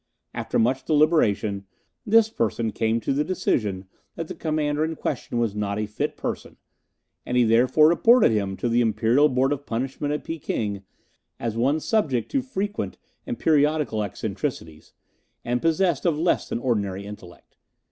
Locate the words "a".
5.77-5.85